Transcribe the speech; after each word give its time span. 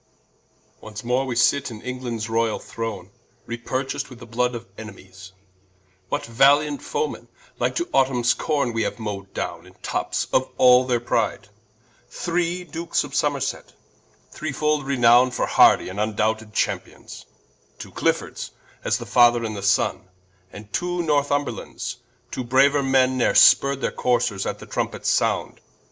Once 0.79 1.03
more 1.03 1.27
we 1.27 1.35
sit 1.35 1.69
in 1.69 1.83
Englands 1.83 2.27
Royall 2.27 2.57
Throne, 2.57 3.11
Re 3.45 3.55
purchac'd 3.55 4.07
with 4.07 4.17
the 4.17 4.25
Blood 4.25 4.55
of 4.55 4.65
Enemies: 4.75 5.31
What 6.09 6.25
valiant 6.25 6.81
Foe 6.81 7.05
men, 7.05 7.27
like 7.59 7.75
to 7.75 7.85
Autumnes 7.93 8.33
Corne, 8.33 8.69
Haue 8.69 8.73
we 8.73 8.89
mow'd 8.97 9.31
downe 9.35 9.67
in 9.67 9.75
tops 9.83 10.25
of 10.33 10.49
all 10.57 10.85
their 10.87 10.99
pride? 10.99 11.49
Three 12.09 12.63
Dukes 12.63 13.03
of 13.03 13.13
Somerset, 13.13 13.73
threefold 14.31 14.87
Renowne, 14.87 15.29
For 15.29 15.45
hardy 15.45 15.87
and 15.87 15.99
vndoubted 15.99 16.51
Champions: 16.51 17.27
Two 17.77 17.91
Cliffords, 17.91 18.49
as 18.83 18.97
the 18.97 19.05
Father 19.05 19.43
and 19.43 19.55
the 19.55 19.61
Sonne, 19.61 20.09
And 20.51 20.73
two 20.73 21.03
Northumberlands: 21.03 21.97
two 22.31 22.43
brauer 22.43 22.81
men, 22.81 23.19
Ne're 23.19 23.35
spurr'd 23.35 23.81
their 23.81 23.91
Coursers 23.91 24.47
at 24.47 24.57
the 24.57 24.65
Trumpets 24.65 25.09
sound. 25.09 25.61